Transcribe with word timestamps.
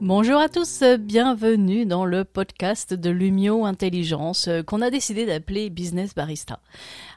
Bonjour 0.00 0.38
à 0.38 0.48
tous, 0.48 0.84
bienvenue 1.00 1.84
dans 1.84 2.04
le 2.04 2.22
podcast 2.22 2.94
de 2.94 3.10
Lumio 3.10 3.64
Intelligence 3.64 4.46
euh, 4.46 4.62
qu'on 4.62 4.80
a 4.80 4.90
décidé 4.90 5.26
d'appeler 5.26 5.70
Business 5.70 6.14
Barista. 6.14 6.60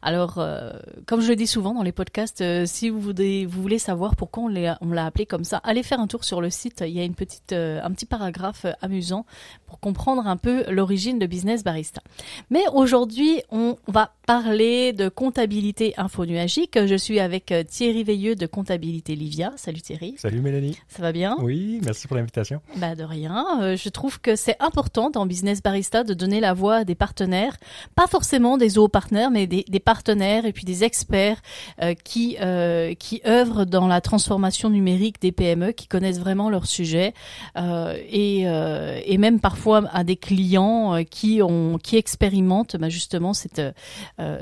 Alors, 0.01 0.39
euh, 0.39 0.71
comme 1.05 1.21
je 1.21 1.27
le 1.27 1.35
dis 1.35 1.45
souvent 1.45 1.75
dans 1.75 1.83
les 1.83 1.91
podcasts, 1.91 2.41
euh, 2.41 2.65
si 2.65 2.89
vous 2.89 2.99
voulez, 2.99 3.45
vous 3.45 3.61
voulez 3.61 3.77
savoir 3.77 4.15
pourquoi 4.15 4.45
on 4.45 4.47
l'a 4.47 5.05
appelé 5.05 5.27
comme 5.27 5.43
ça, 5.43 5.57
allez 5.57 5.83
faire 5.83 5.99
un 5.99 6.07
tour 6.07 6.23
sur 6.23 6.41
le 6.41 6.49
site. 6.49 6.83
Il 6.83 6.93
y 6.93 6.99
a 6.99 7.03
une 7.03 7.13
petite, 7.13 7.53
un 7.53 7.91
petit 7.91 8.07
paragraphe 8.07 8.65
amusant 8.81 9.27
pour 9.67 9.79
comprendre 9.79 10.25
un 10.25 10.37
peu 10.37 10.63
l'origine 10.71 11.19
de 11.19 11.27
Business 11.27 11.63
Barista. 11.63 12.01
Mais 12.49 12.63
aujourd'hui, 12.73 13.43
on 13.51 13.77
va 13.87 14.11
parler 14.25 14.91
de 14.91 15.07
comptabilité 15.07 15.93
infonuagique. 15.97 16.79
Je 16.83 16.95
suis 16.95 17.19
avec 17.19 17.53
Thierry 17.67 18.03
Veilleux 18.03 18.35
de 18.35 18.47
Comptabilité 18.47 19.15
Livia. 19.15 19.53
Salut 19.55 19.81
Thierry. 19.81 20.15
Salut 20.17 20.41
Mélanie. 20.41 20.79
Ça 20.87 21.03
va 21.03 21.11
bien? 21.11 21.37
Oui, 21.41 21.79
merci 21.83 22.07
pour 22.07 22.17
l'invitation. 22.17 22.59
Bah 22.77 22.95
de 22.95 23.03
rien. 23.03 23.61
Euh, 23.61 23.75
je 23.75 23.89
trouve 23.89 24.21
que 24.21 24.37
c'est 24.37 24.55
important 24.61 25.09
dans 25.09 25.25
Business 25.25 25.61
Barista 25.61 26.05
de 26.05 26.13
donner 26.13 26.39
la 26.39 26.53
voix 26.53 26.77
à 26.77 26.83
des 26.85 26.95
partenaires, 26.95 27.57
pas 27.95 28.07
forcément 28.07 28.57
des 28.57 28.77
partenaires, 28.91 29.29
mais 29.29 29.45
des, 29.45 29.65
des, 29.67 29.79
partenaires 29.81 30.45
et 30.45 30.53
puis 30.53 30.63
des 30.63 30.85
experts 30.85 31.41
euh, 31.81 31.93
qui 31.93 32.37
euh, 32.39 32.93
qui 32.93 33.21
œuvrent 33.27 33.65
dans 33.65 33.87
la 33.87 33.99
transformation 33.99 34.69
numérique 34.69 35.21
des 35.21 35.33
PME, 35.33 35.73
qui 35.73 35.87
connaissent 35.87 36.19
vraiment 36.19 36.49
leur 36.49 36.65
sujet 36.65 37.13
euh, 37.57 37.97
et 38.09 38.41
et 38.41 39.17
même 39.17 39.39
parfois 39.39 39.83
à 39.91 40.03
des 40.03 40.15
clients 40.15 41.03
qui 41.09 41.41
ont 41.41 41.77
qui 41.77 41.97
expérimentent 41.97 42.77
bah, 42.77 42.89
justement 42.89 43.33
cette 43.33 43.61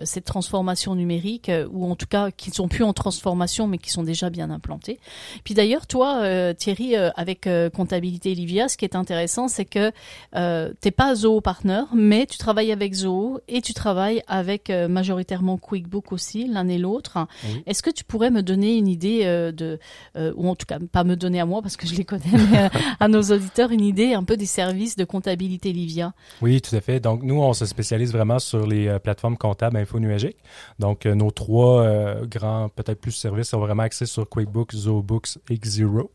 cette 0.03 0.25
transformation 0.25 0.95
numérique 0.95 1.51
ou 1.71 1.89
en 1.89 1.95
tout 1.95 2.05
cas 2.05 2.31
qui 2.31 2.49
ne 2.49 2.55
sont 2.55 2.67
plus 2.67 2.83
en 2.83 2.93
transformation 2.93 3.67
mais 3.67 3.77
qui 3.77 3.89
sont 3.89 4.03
déjà 4.03 4.29
bien 4.29 4.49
implantés. 4.49 4.99
Puis 5.43 5.53
d'ailleurs 5.53 5.87
toi 5.87 6.53
Thierry 6.53 6.95
avec 6.95 7.49
comptabilité 7.73 8.18
Livia, 8.25 8.67
ce 8.67 8.77
qui 8.77 8.85
est 8.85 8.95
intéressant, 8.95 9.47
c'est 9.47 9.65
que 9.65 9.91
euh, 10.35 10.71
t'es 10.81 10.91
pas 10.91 11.15
Zoho 11.15 11.41
partner, 11.41 11.81
mais 11.93 12.25
tu 12.25 12.37
travailles 12.37 12.71
avec 12.71 12.93
Zoho 12.93 13.39
et 13.47 13.61
tu 13.61 13.73
travailles 13.73 14.21
avec 14.27 14.69
euh, 14.69 14.87
majoritairement 14.87 15.57
QuickBook 15.57 16.11
aussi, 16.11 16.47
l'un 16.47 16.67
et 16.67 16.77
l'autre. 16.77 17.17
Est-ce 17.65 17.81
que 17.81 17.89
tu 17.89 18.03
pourrais 18.03 18.31
me 18.31 18.41
donner 18.41 18.77
une 18.77 18.87
idée 18.87 19.21
euh, 19.23 19.51
de, 19.51 19.79
euh, 20.15 20.33
ou 20.35 20.47
en 20.49 20.55
tout 20.55 20.65
cas 20.65 20.79
pas 20.91 21.03
me 21.03 21.15
donner 21.15 21.39
à 21.39 21.45
moi 21.45 21.61
parce 21.61 21.77
que 21.77 21.87
je 21.87 21.95
les 21.95 22.05
connais, 22.05 22.23
mais 22.51 22.69
à 22.99 23.07
nos 23.07 23.21
auditeurs 23.21 23.71
une 23.71 23.83
idée 23.83 24.13
un 24.13 24.23
peu 24.23 24.37
des 24.37 24.45
services 24.45 24.95
de 24.95 25.05
comptabilité 25.05 25.71
Livia? 25.71 26.13
Oui, 26.41 26.61
tout 26.61 26.75
à 26.75 26.81
fait. 26.81 26.99
Donc 26.99 27.23
nous, 27.23 27.41
on 27.41 27.53
se 27.53 27.65
spécialise 27.65 28.11
vraiment 28.11 28.39
sur 28.39 28.65
les 28.65 28.97
plateformes 28.99 29.37
comptables 29.37 29.77
infonuagiques. 29.77 30.37
Donc 30.79 31.05
nos 31.05 31.31
trois 31.31 32.15
grands, 32.25 32.69
peut-être 32.69 32.99
plus 32.99 33.11
services 33.11 33.49
sont 33.49 33.59
vraiment 33.59 33.83
axés 33.83 34.05
sur 34.05 34.27
QuickBooks, 34.27 34.75
ZohoBooks 34.75 35.37
et 35.49 35.57
Xero. 35.57 36.11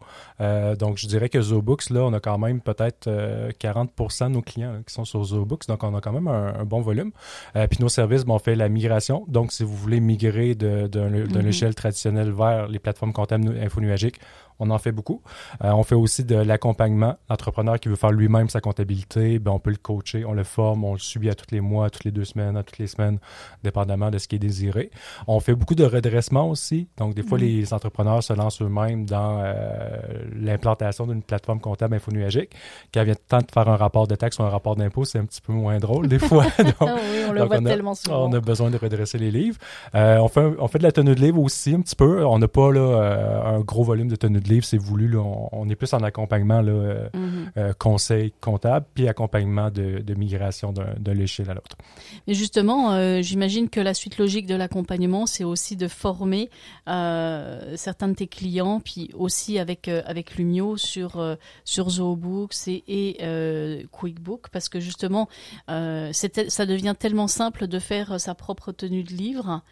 donc 0.78 0.98
je 0.98 1.06
dirais 1.06 1.28
que 1.28 1.40
ZohoBooks 1.40 1.90
là, 1.94 2.02
on 2.02 2.12
a 2.12 2.20
quand 2.20 2.38
même 2.38 2.60
peut-être 2.60 3.08
40 3.58 3.90
euh, 4.00 4.26
de 4.26 4.28
nos 4.28 4.42
clients 4.42 4.82
qui 4.86 4.92
sont 4.92 5.04
sur 5.04 5.24
ZooBooks, 5.24 5.66
donc 5.68 5.82
on 5.82 5.94
a 5.94 6.00
quand 6.00 6.12
même 6.12 6.28
un, 6.28 6.64
bon 6.64 6.80
volume. 6.80 7.12
Euh, 7.56 7.66
puis 7.66 7.78
nos 7.80 7.88
services, 7.88 8.24
bon, 8.24 8.34
on 8.34 8.38
fait 8.38 8.56
la 8.56 8.68
migration. 8.68 9.24
Donc, 9.28 9.52
si 9.52 9.62
vous 9.62 9.74
voulez 9.74 10.00
migrer 10.00 10.54
d'un 10.54 10.86
mm-hmm. 10.88 11.46
échelle 11.46 11.74
traditionnelle 11.74 12.32
vers 12.32 12.68
les 12.68 12.78
plateformes 12.78 13.12
comptables 13.12 13.56
infonuagiques, 13.58 14.20
on 14.58 14.70
en 14.70 14.78
fait 14.78 14.92
beaucoup. 14.92 15.22
Euh, 15.62 15.72
on 15.72 15.82
fait 15.82 15.94
aussi 15.94 16.24
de 16.24 16.36
l'accompagnement. 16.36 17.16
L'entrepreneur 17.28 17.78
qui 17.80 17.88
veut 17.88 17.96
faire 17.96 18.12
lui-même 18.12 18.48
sa 18.48 18.60
comptabilité, 18.60 19.38
ben 19.38 19.52
on 19.52 19.58
peut 19.58 19.70
le 19.70 19.76
coacher, 19.76 20.24
on 20.24 20.32
le 20.32 20.44
forme, 20.44 20.84
on 20.84 20.92
le 20.92 20.98
suit 20.98 21.28
à 21.28 21.34
tous 21.34 21.46
les 21.50 21.60
mois, 21.60 21.90
toutes 21.90 22.04
les 22.04 22.10
deux 22.10 22.24
semaines, 22.24 22.56
à 22.56 22.62
toutes 22.62 22.78
les 22.78 22.86
semaines, 22.86 23.18
dépendamment 23.62 24.10
de 24.10 24.18
ce 24.18 24.28
qui 24.28 24.36
est 24.36 24.40
désiré. 24.40 24.90
On 25.26 25.40
fait 25.40 25.54
beaucoup 25.54 25.74
de 25.74 25.84
redressement 25.84 26.48
aussi. 26.48 26.88
Donc, 26.96 27.14
des 27.14 27.22
fois, 27.22 27.38
mm. 27.38 27.42
les 27.42 27.74
entrepreneurs 27.74 28.22
se 28.22 28.32
lancent 28.32 28.62
eux-mêmes 28.62 29.06
dans 29.06 29.40
euh, 29.42 29.96
l'implantation 30.34 31.06
d'une 31.06 31.22
plateforme 31.22 31.60
comptable 31.60 31.96
infonuagique. 31.96 32.50
Quand 32.92 33.02
vient 33.04 33.14
le 33.14 33.28
temps 33.28 33.38
de 33.38 33.50
faire 33.52 33.68
un 33.68 33.76
rapport 33.76 34.06
de 34.06 34.14
taxe 34.14 34.38
ou 34.38 34.42
un 34.42 34.50
rapport 34.50 34.76
d'impôt, 34.76 35.04
c'est 35.04 35.18
un 35.18 35.24
petit 35.24 35.40
peu 35.40 35.52
moins 35.52 35.78
drôle 35.78 36.08
des 36.08 36.18
fois. 36.18 36.44
donc, 36.58 36.74
ah 36.80 36.94
oui, 36.96 37.24
on 37.28 37.32
le 37.32 37.44
voit 37.44 37.60
tellement 37.60 37.94
souvent. 37.94 38.28
On 38.28 38.32
a 38.32 38.40
besoin 38.40 38.70
de 38.70 38.76
redresser 38.76 39.18
les 39.18 39.30
livres. 39.30 39.58
Euh, 39.94 40.18
on, 40.18 40.28
fait, 40.28 40.44
on 40.58 40.68
fait 40.68 40.78
de 40.78 40.84
la 40.84 40.92
tenue 40.92 41.14
de 41.14 41.20
livre 41.20 41.40
aussi 41.40 41.74
un 41.74 41.80
petit 41.80 41.96
peu. 41.96 42.24
On 42.24 42.38
n'a 42.38 42.48
pas 42.48 42.70
là, 42.70 43.42
un 43.46 43.60
gros 43.60 43.84
volume 43.84 44.08
de 44.08 44.16
tenue 44.16 44.40
de 44.40 44.43
livre, 44.48 44.64
c'est 44.64 44.78
voulu. 44.78 45.08
Là, 45.08 45.20
on, 45.52 45.68
est 45.68 45.74
plus 45.74 45.92
en 45.92 46.02
accompagnement 46.02 46.60
là, 46.60 46.72
euh, 46.72 47.08
mhm. 47.14 47.50
euh, 47.56 47.72
conseil 47.78 48.32
comptable, 48.40 48.86
puis 48.94 49.08
accompagnement 49.08 49.70
de, 49.70 49.98
de 49.98 50.14
migration 50.14 50.72
d'un 50.72 51.14
l'échelle 51.14 51.50
à 51.50 51.54
l'autre. 51.54 51.76
Mais 52.26 52.34
justement, 52.34 52.92
euh, 52.92 53.22
j'imagine 53.22 53.68
que 53.68 53.80
la 53.80 53.94
suite 53.94 54.18
logique 54.18 54.46
de 54.46 54.54
l'accompagnement, 54.54 55.26
c'est 55.26 55.44
aussi 55.44 55.76
de 55.76 55.88
former 55.88 56.50
certains 56.86 58.08
de 58.08 58.14
tes 58.14 58.26
clients, 58.26 58.80
puis 58.80 59.10
aussi 59.14 59.58
avec 59.58 59.88
avec 59.88 60.36
Lumio 60.36 60.76
sur 60.76 61.36
sur 61.64 61.90
ZooBooks 61.90 62.68
et, 62.68 62.84
et 62.88 63.86
QuickBook, 63.92 64.48
parce 64.50 64.68
que 64.68 64.80
justement, 64.80 65.28
ça 65.68 66.66
devient 66.66 66.94
tellement 66.98 67.28
simple 67.28 67.66
de 67.66 67.78
faire 67.78 68.20
sa 68.20 68.34
propre 68.34 68.72
tenue 68.72 69.04
de 69.04 69.12
livre 69.12 69.62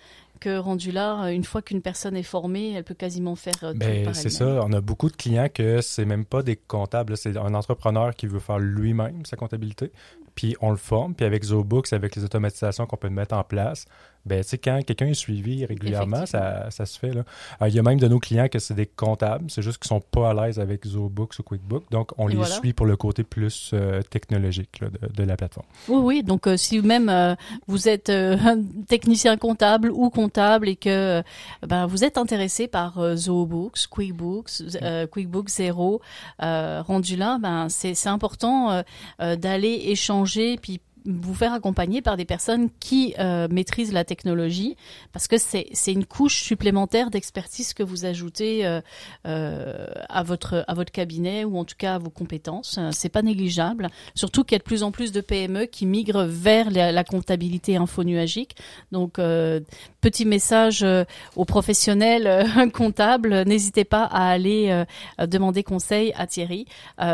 rendu 0.47 0.93
là, 0.93 1.31
une 1.31 1.45
fois 1.45 1.63
qu'une 1.63 1.83
personne 1.83 2.17
est 2.17 2.23
formée, 2.23 2.73
elle 2.73 2.85
peut 2.85 2.95
quasiment 2.95 3.37
faire 3.37 3.55
euh, 3.63 3.73
tout 3.73 3.79
ben, 3.79 4.13
C'est 4.15 4.31
ça. 4.31 4.61
On 4.65 4.73
a 4.73 4.81
beaucoup 4.81 5.11
de 5.11 5.17
clients 5.17 5.49
que 5.53 5.81
c'est 5.81 6.05
même 6.05 6.25
pas 6.25 6.43
des 6.43 6.57
comptables, 6.57 7.17
c'est 7.17 7.37
un 7.37 7.55
entrepreneur 7.55 8.15
qui 8.15 8.27
veut 8.27 8.41
faire 8.41 8.59
lui-même 8.59 9.25
sa 9.25 9.37
comptabilité. 9.37 9.93
Puis 10.35 10.57
on 10.61 10.71
le 10.71 10.77
forme, 10.77 11.15
puis 11.15 11.27
avec 11.27 11.45
ZooBooks, 11.45 11.93
avec 11.93 12.17
les 12.17 12.25
automatisations 12.25 12.87
qu'on 12.87 12.97
peut 12.97 13.11
mettre 13.11 13.35
en 13.35 13.45
place, 13.45 13.87
ben, 14.25 14.41
tu 14.43 14.51
sais, 14.51 14.59
quand 14.59 14.81
quelqu'un 14.87 15.07
est 15.07 15.15
suivi 15.15 15.65
régulièrement, 15.67 16.27
ça, 16.27 16.71
ça, 16.71 16.87
se 16.87 16.97
fait. 16.97 17.13
Là. 17.13 17.25
il 17.67 17.75
y 17.75 17.79
a 17.79 17.83
même 17.83 17.99
de 17.99 18.07
nos 18.07 18.21
clients 18.21 18.47
que 18.49 18.61
c'est 18.61 18.75
des 18.75 18.87
comptables, 18.87 19.51
c'est 19.51 19.63
juste 19.63 19.79
qu'ils 19.79 19.89
sont 19.89 20.01
pas 20.01 20.31
à 20.31 20.35
l'aise 20.35 20.61
avec 20.61 20.87
ZooBooks 20.87 21.41
ou 21.41 21.43
QuickBooks, 21.43 21.91
donc 21.91 22.13
on 22.19 22.29
les 22.29 22.45
suit 22.45 22.73
pour 22.73 22.87
le 22.87 22.97
côté 22.97 23.25
plus 23.25 23.73
euh, 23.75 24.01
technologique 24.03 24.79
là, 24.81 24.89
de, 24.91 25.13
de, 25.13 25.23
la 25.25 25.37
plateforme. 25.37 25.67
Oui, 25.89 25.99
oui, 26.03 26.23
donc 26.23 26.47
euh, 26.47 26.57
si 26.57 26.81
même 26.81 27.09
euh, 27.09 27.35
vous 27.67 27.89
êtes 27.89 28.11
un 28.11 28.63
technicien 28.89 29.37
comptable 29.37 29.91
ou 29.91 30.09
comptable 30.11 30.69
et 30.69 30.77
que 30.77 31.23
ben, 31.67 31.87
vous 31.87 32.05
êtes 32.05 32.17
intéressé 32.17 32.69
par 32.69 33.17
ZooBooks, 33.17 33.89
QuickBooks, 33.91 34.63
QuickBooks 35.11 35.49
Zero, 35.49 36.01
rendu 36.39 37.17
là, 37.17 37.39
ben, 37.41 37.69
c'est 37.69 38.07
important 38.07 38.83
d'aller 39.19 39.83
échanger 39.87 40.22
puis 40.61 40.81
vous 41.05 41.35
faire 41.35 41.53
accompagner 41.53 42.03
par 42.03 42.17
des 42.17 42.25
personnes 42.25 42.69
qui 42.81 43.15
euh, 43.19 43.49
maîtrisent 43.51 43.93
la 43.93 44.05
technologie, 44.05 44.77
parce 45.13 45.29
que 45.29 45.37
c'est 45.39 45.93
une 45.93 46.05
couche 46.05 46.43
supplémentaire 46.43 47.11
d'expertise 47.11 47.75
que 47.75 47.83
vous 47.83 48.05
ajoutez 48.05 48.67
euh, 48.67 48.81
euh, 49.27 49.87
à 50.09 50.23
votre 50.23 50.65
à 50.69 50.75
votre 50.75 50.93
cabinet 50.93 51.45
ou 51.45 51.59
en 51.59 51.65
tout 51.65 51.75
cas 51.77 51.97
à 51.97 51.99
vos 51.99 52.11
compétences. 52.11 52.79
C'est 52.93 53.09
pas 53.09 53.23
négligeable, 53.23 53.89
surtout 54.15 54.45
qu'il 54.45 54.53
y 54.53 54.57
a 54.57 54.59
de 54.59 54.65
plus 54.65 54.83
en 54.83 54.91
plus 54.91 55.13
de 55.13 55.21
PME 55.21 55.67
qui 55.67 55.87
migrent 55.87 56.25
vers 56.25 56.71
la, 56.71 56.93
la 56.93 57.05
comptabilité 57.05 57.77
infonuagique. 57.77 58.57
Donc 58.91 59.19
euh, 59.19 59.61
petit 60.01 60.25
message 60.25 60.83
euh, 60.83 61.05
aux 61.37 61.45
professionnels 61.45 62.47
comptables, 62.73 63.45
n'hésitez 63.45 63.85
pas 63.85 64.05
à 64.05 64.29
aller 64.29 64.85
demander 65.19 65.63
conseil 65.63 66.13
à 66.17 66.27
Thierry 66.27 66.67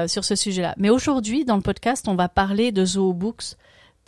sur 0.07 0.25
ce 0.25 0.35
sujet-là. 0.35 0.75
Mais 0.77 0.91
aujourd'hui, 0.91 1.45
dans 1.45 1.57
le 1.57 1.63
podcast, 1.63 2.07
on 2.09 2.15
va 2.15 2.29
parler 2.29 2.73
de 2.73 2.85
ZooBooks 2.85 3.57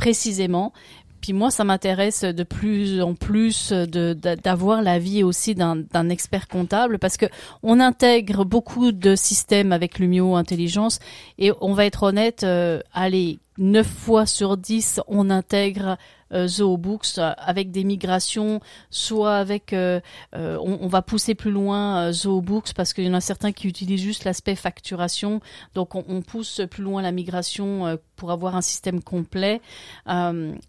précisément. 0.01 0.73
Puis 1.21 1.35
moi, 1.35 1.51
ça 1.51 1.63
m'intéresse 1.63 2.25
de 2.25 2.43
plus 2.43 3.03
en 3.03 3.13
plus 3.15 3.71
d'avoir 3.71 4.81
l'avis 4.81 5.23
aussi 5.23 5.55
d'un 5.55 6.09
expert 6.09 6.49
comptable 6.49 6.99
parce 6.99 7.19
que 7.19 7.27
on 7.63 7.79
intègre 7.81 8.47
beaucoup 8.47 8.93
de 8.93 9.15
systèmes 9.15 9.73
avec 9.73 9.99
Lumio 9.99 10.37
Intelligence 10.37 11.01
et 11.39 11.53
on 11.61 11.75
va 11.75 11.85
être 11.85 12.05
honnête, 12.05 12.45
euh, 12.45 12.81
allez, 12.95 13.39
9 13.59 13.87
fois 13.87 14.25
sur 14.25 14.57
10, 14.57 15.03
on 15.07 15.29
intègre 15.29 15.99
euh, 16.33 16.47
ZooBooks 16.47 17.19
avec 17.19 17.71
des 17.71 17.85
migrations, 17.85 18.61
soit 18.91 19.37
avec, 19.37 19.73
euh, 19.73 20.01
euh, 20.37 20.59
on, 20.61 20.87
va 20.87 21.03
pousser 21.03 21.35
plus 21.35 21.51
loin 21.51 22.13
ZooBooks 22.13 22.73
parce 22.75 22.93
qu'il 22.93 23.05
y 23.05 23.09
en 23.09 23.15
a 23.15 23.21
certains 23.21 23.53
qui 23.53 23.67
utilisent 23.67 24.03
juste 24.03 24.25
l'aspect 24.25 24.55
facturation, 24.55 25.41
donc 25.75 25.95
on, 25.95 26.23
pousse 26.23 26.61
plus 26.71 26.83
loin 26.83 27.03
la 27.03 27.13
migration 27.13 27.99
pour 28.17 28.31
avoir 28.31 28.55
un 28.55 28.61
système 28.61 29.03
complet. 29.03 29.61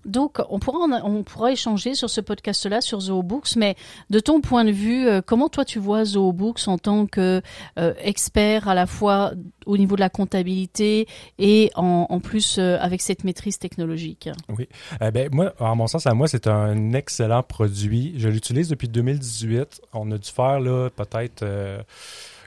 donc 0.05 0.39
on 0.49 0.59
pourra, 0.59 0.79
on 1.03 1.23
pourra 1.23 1.51
échanger 1.51 1.93
sur 1.93 2.09
ce 2.09 2.21
podcast-là 2.21 2.81
sur 2.81 2.99
ZooBooks, 2.99 3.55
mais 3.57 3.75
de 4.09 4.19
ton 4.19 4.41
point 4.41 4.63
de 4.63 4.71
vue, 4.71 5.07
comment 5.25 5.49
toi 5.49 5.65
tu 5.65 5.79
vois 5.79 6.05
ZooBooks 6.05 6.67
en 6.67 6.77
tant 6.77 7.05
que 7.05 7.41
expert 7.77 8.67
à 8.67 8.75
la 8.75 8.85
fois 8.85 9.33
au 9.65 9.77
niveau 9.77 9.95
de 9.95 10.01
la 10.01 10.09
comptabilité 10.09 11.07
et 11.37 11.71
en, 11.75 12.07
en 12.09 12.19
plus 12.19 12.57
avec 12.57 13.01
cette 13.01 13.23
maîtrise 13.23 13.59
technologique? 13.59 14.29
Oui. 14.49 14.67
ben, 14.99 15.29
moi, 15.31 15.50
en 15.59 15.75
mon 15.75 15.87
sens, 15.87 16.07
à 16.07 16.13
moi, 16.13 16.27
c'est 16.27 16.47
un 16.47 16.93
excellent 16.93 17.43
produit. 17.43 18.13
Je 18.17 18.29
l'utilise 18.29 18.69
depuis 18.69 18.87
2018. 18.87 19.81
On 19.93 20.11
a 20.11 20.17
dû 20.17 20.29
faire 20.29 20.59
là 20.59 20.89
peut-être 20.89 21.43
euh, 21.43 21.81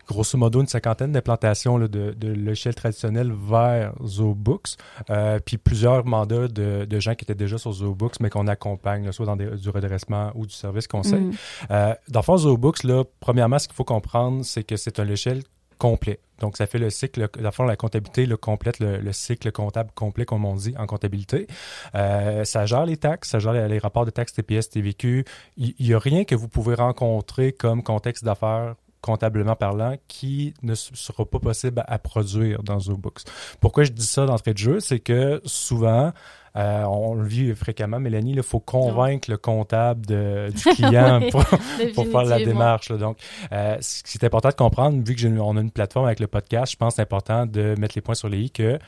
grosso 0.06 0.36
modo 0.38 0.60
une 0.60 0.66
cinquantaine 0.66 1.12
d'implantations 1.12 1.78
de, 1.78 1.86
de 1.86 2.28
logiciels 2.28 2.74
traditionnels 2.74 3.32
vers 3.32 3.92
ZooBooks, 4.04 4.76
euh, 5.10 5.38
puis 5.44 5.58
plusieurs 5.58 6.04
mandats 6.04 6.48
de, 6.48 6.84
de, 6.84 7.00
gens 7.00 7.14
qui 7.14 7.24
étaient 7.24 7.34
déjà 7.34 7.58
sur 7.58 7.72
ZooBooks, 7.72 8.20
mais 8.20 8.30
qu'on 8.30 8.46
accompagne, 8.46 9.10
soit 9.12 9.26
dans 9.26 9.36
du 9.36 9.70
redressement 9.70 10.30
ou 10.34 10.46
du 10.46 10.54
service 10.54 10.86
conseil. 10.86 11.20
Mm. 11.20 11.32
Euh, 11.70 11.94
dans 12.08 12.20
le 12.20 12.24
fond, 12.24 12.36
ZooBooks, 12.36 12.84
là, 12.84 13.04
premièrement, 13.20 13.58
ce 13.58 13.68
qu'il 13.68 13.76
faut 13.76 13.84
comprendre, 13.84 14.44
c'est 14.44 14.64
que 14.64 14.76
c'est 14.76 14.98
un 15.00 15.04
logiciel 15.04 15.42
complet. 15.84 16.18
Donc, 16.40 16.56
ça 16.56 16.66
fait 16.66 16.78
le 16.78 16.88
cycle, 16.88 17.28
la 17.38 17.52
fond, 17.52 17.64
la 17.64 17.76
comptabilité 17.76 18.24
le 18.24 18.38
complète 18.38 18.80
le, 18.80 19.12
cycle 19.12 19.52
comptable 19.52 19.90
complet, 19.94 20.24
comme 20.24 20.46
on 20.46 20.54
dit 20.54 20.74
en 20.78 20.86
comptabilité. 20.86 21.46
Euh, 21.94 22.42
ça 22.44 22.64
gère 22.64 22.86
les 22.86 22.96
taxes, 22.96 23.28
ça 23.28 23.38
gère 23.38 23.52
les, 23.52 23.78
rapports 23.78 24.06
de 24.06 24.10
taxes 24.10 24.32
TPS, 24.32 24.70
TVQ. 24.70 25.26
Il 25.58 25.74
n'y 25.78 25.92
a 25.92 25.98
rien 25.98 26.24
que 26.24 26.34
vous 26.34 26.48
pouvez 26.48 26.74
rencontrer 26.74 27.52
comme 27.52 27.82
contexte 27.82 28.24
d'affaires 28.24 28.76
comptablement 29.02 29.54
parlant, 29.54 29.96
qui 30.08 30.54
ne 30.62 30.74
sera 30.74 31.26
pas 31.26 31.38
possible 31.38 31.84
à, 31.86 31.98
produire 31.98 32.62
dans 32.62 32.80
ZooBooks. 32.80 33.24
Pourquoi 33.60 33.84
je 33.84 33.92
dis 33.92 34.06
ça 34.06 34.24
d'entrée 34.24 34.54
de 34.54 34.58
jeu? 34.58 34.80
C'est 34.80 35.00
que 35.00 35.42
souvent, 35.44 36.14
euh, 36.56 36.84
on 36.84 37.14
le 37.14 37.26
vit 37.26 37.54
fréquemment, 37.54 37.98
Mélanie, 37.98 38.32
il 38.32 38.42
faut 38.42 38.60
convaincre 38.60 39.28
le 39.28 39.36
comptable 39.36 40.06
du 40.06 40.62
client 40.74 41.20
pour, 41.94 42.06
faire 42.06 42.24
la 42.24 42.38
démarche. 42.38 42.92
Donc, 42.92 43.18
euh, 43.52 43.76
ce 43.80 44.02
qui 44.04 44.18
est 44.18 44.24
important 44.24 44.50
de 44.50 44.54
comprendre, 44.54 45.02
vu 45.04 45.16
que 45.16 45.26
on 45.40 45.56
a 45.56 45.60
une 45.60 45.72
plateforme 45.72 46.06
avec 46.06 46.20
le 46.20 46.28
podcast, 46.28 46.72
je 46.72 46.76
pense 46.76 46.92
que 46.92 46.96
c'est 46.96 47.02
important 47.02 47.46
de 47.46 47.74
mettre 47.78 47.94
les 47.96 48.02
points 48.02 48.14
sur 48.14 48.28
les 48.28 48.38
i 48.38 48.50
que 48.50 48.78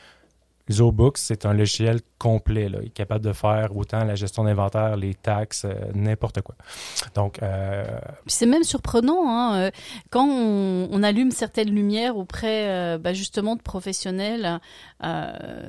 ZooBooks, 0.69 1.17
c'est 1.17 1.45
un 1.45 1.53
logiciel 1.53 2.01
complet. 2.17 2.67
Là. 2.69 2.79
Il 2.81 2.87
est 2.87 2.89
capable 2.89 3.23
de 3.23 3.33
faire 3.33 3.75
autant 3.75 4.03
la 4.03 4.15
gestion 4.15 4.43
d'inventaire, 4.43 4.97
les 4.97 5.13
taxes, 5.13 5.65
euh, 5.65 5.73
n'importe 5.93 6.41
quoi. 6.41 6.55
Donc, 7.15 7.41
euh... 7.41 7.85
c'est 8.25 8.45
même 8.45 8.63
surprenant 8.63 9.29
hein, 9.29 9.55
euh, 9.55 9.71
quand 10.09 10.27
on, 10.27 10.89
on, 10.91 11.03
allume 11.03 11.31
certaines 11.31 11.69
lumières 11.69 12.17
auprès, 12.17 12.69
euh, 12.69 12.97
bah, 12.97 13.13
justement, 13.13 13.55
de 13.55 13.61
professionnels, 13.61 14.59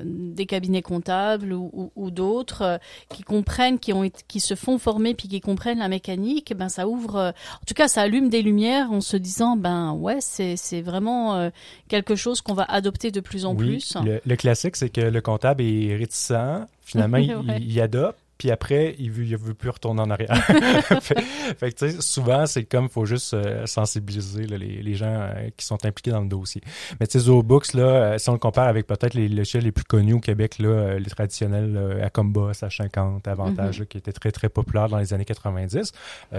des 0.03 0.45
cabinets 0.47 0.81
comptables 0.81 1.53
ou, 1.53 1.69
ou, 1.71 1.91
ou 1.95 2.11
d'autres 2.11 2.79
qui 3.09 3.21
comprennent, 3.23 3.77
qui 3.79 3.93
ont, 3.93 4.09
qui 4.27 4.39
se 4.39 4.55
font 4.55 4.79
former 4.79 5.13
puis 5.13 5.27
qui 5.27 5.39
comprennent 5.39 5.79
la 5.79 5.87
mécanique. 5.87 6.53
Ben 6.57 6.67
ça 6.67 6.87
ouvre, 6.87 7.33
en 7.53 7.65
tout 7.65 7.75
cas, 7.75 7.87
ça 7.87 8.01
allume 8.01 8.29
des 8.29 8.41
lumières 8.41 8.91
en 8.91 9.01
se 9.01 9.17
disant, 9.17 9.55
ben 9.55 9.93
ouais, 9.93 10.17
c'est 10.19 10.57
c'est 10.57 10.81
vraiment 10.81 11.51
quelque 11.87 12.15
chose 12.15 12.41
qu'on 12.41 12.55
va 12.55 12.63
adopter 12.63 13.11
de 13.11 13.19
plus 13.19 13.45
en 13.45 13.55
plus. 13.55 13.95
Le, 14.03 14.19
le 14.25 14.35
classique, 14.35 14.75
c'est 14.75 14.88
que 14.89 15.01
le 15.01 15.21
comptable 15.21 15.63
est 15.63 15.95
réticent. 15.95 16.67
Finalement, 16.81 17.17
il, 17.59 17.81
adopte 17.81 18.19
puis 18.39 18.51
après, 18.51 18.95
il 18.97 19.11
veut, 19.11 19.25
il 19.25 19.35
veut 19.35 19.53
plus 19.53 19.69
retourner 19.69 20.01
en 20.01 20.09
arrière. 20.09 20.33
fait, 21.01 21.73
tu 21.73 21.91
sais, 21.91 22.01
souvent, 22.01 22.45
c'est 22.45 22.63
comme, 22.63 22.87
faut 22.87 23.05
juste 23.05 23.33
euh, 23.33 23.65
sensibiliser 23.65 24.47
les, 24.47 24.81
les, 24.81 24.95
gens 24.95 25.11
euh, 25.11 25.49
qui 25.57 25.65
sont 25.65 25.85
impliqués 25.85 26.11
dans 26.11 26.21
le 26.21 26.29
dossier. 26.29 26.61
Mais 27.01 27.07
tu 27.07 27.19
sais, 27.19 27.25
ZooBooks, 27.25 27.73
là, 27.73 27.83
euh, 27.83 28.17
si 28.17 28.29
on 28.29 28.33
le 28.33 28.39
compare 28.39 28.69
avec 28.69 28.87
peut-être 28.87 29.13
les 29.13 29.27
logiciels 29.27 29.65
les 29.65 29.73
plus 29.73 29.83
connus 29.83 30.13
au 30.13 30.21
Québec, 30.21 30.57
là, 30.57 30.97
les 30.97 31.09
traditionnels 31.09 31.99
Acomba, 32.01 32.51
H50, 32.51 33.27
Avantage, 33.27 33.81
mm-hmm. 33.81 33.87
qui 33.87 33.97
étaient 33.97 34.13
très, 34.13 34.31
très 34.31 34.47
populaires 34.47 34.87
dans 34.87 34.99
les 34.99 35.13
années 35.13 35.25
90, 35.25 35.91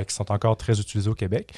qui 0.09 0.15
sont 0.15 0.33
encore 0.33 0.57
très 0.57 0.81
utilisés 0.81 1.11
au 1.11 1.15
Québec. 1.15 1.53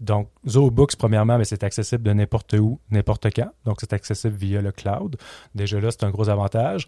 donc, 0.00 0.28
ZooBooks, 0.46 0.94
premièrement, 0.94 1.38
mais 1.38 1.44
c'est 1.44 1.64
accessible 1.64 2.04
de 2.04 2.12
n'importe 2.12 2.52
où, 2.52 2.78
n'importe 2.92 3.34
quand. 3.34 3.50
Donc, 3.64 3.78
c'est 3.80 3.92
accessible 3.92 4.36
via 4.36 4.62
le 4.62 4.70
cloud. 4.70 5.16
Déjà 5.56 5.80
là, 5.80 5.90
c'est 5.90 6.04
un 6.04 6.10
gros 6.10 6.28
avantage. 6.28 6.86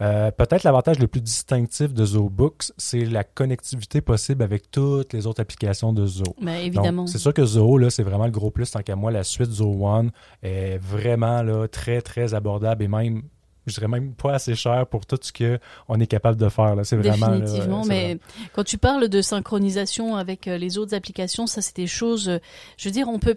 Euh, 0.00 0.30
peut-être 0.30 0.62
l'avantage 0.62 0.98
le 0.98 1.06
plus 1.06 1.20
distinctif 1.20 1.92
de 1.92 2.04
ZooBooks, 2.04 2.72
c'est 2.76 3.04
la 3.04 3.24
connectivité 3.24 4.00
possible 4.00 4.42
avec 4.42 4.70
toutes 4.70 5.12
les 5.12 5.26
autres 5.26 5.40
applications 5.40 5.92
de 5.92 6.06
Zoo. 6.06 6.34
Ben, 6.40 6.54
évidemment. 6.56 7.06
C'est 7.06 7.18
sûr 7.18 7.34
que 7.34 7.44
Zoo, 7.44 7.78
là, 7.78 7.90
c'est 7.90 8.02
vraiment 8.02 8.26
le 8.26 8.30
gros 8.30 8.50
plus, 8.50 8.70
tant 8.70 8.82
qu'à 8.82 8.96
moi, 8.96 9.10
la 9.10 9.24
suite 9.24 9.50
Zoo 9.50 9.86
One 9.86 10.10
est 10.42 10.78
vraiment 10.78 11.42
là, 11.42 11.66
très, 11.68 12.00
très 12.02 12.34
abordable 12.34 12.84
et 12.84 12.88
même 12.88 13.22
je 13.66 13.74
dirais 13.74 13.88
même 13.88 14.14
pas 14.14 14.34
assez 14.34 14.54
cher 14.54 14.86
pour 14.86 15.06
tout 15.06 15.18
ce 15.20 15.32
qu'on 15.32 16.00
est 16.00 16.06
capable 16.06 16.36
de 16.38 16.48
faire. 16.48 16.74
C'est 16.84 16.96
vraiment. 16.96 17.30
Définitivement, 17.36 17.84
mais 17.84 18.18
quand 18.54 18.64
tu 18.64 18.78
parles 18.78 19.08
de 19.08 19.22
synchronisation 19.22 20.16
avec 20.16 20.48
euh, 20.48 20.58
les 20.58 20.78
autres 20.78 20.94
applications, 20.94 21.46
ça 21.46 21.62
c'est 21.62 21.76
des 21.76 21.86
choses. 21.86 22.28
Euh, 22.28 22.38
je 22.76 22.88
veux 22.88 22.92
dire, 22.92 23.08
on 23.08 23.18
peut 23.18 23.36